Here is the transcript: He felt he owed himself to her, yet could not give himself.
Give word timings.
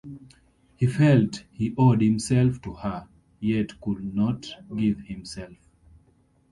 He 0.77 0.87
felt 0.87 1.43
he 1.51 1.75
owed 1.77 2.01
himself 2.01 2.59
to 2.63 2.73
her, 2.73 3.07
yet 3.39 3.79
could 3.81 4.15
not 4.15 4.47
give 4.75 4.97
himself. 5.01 5.53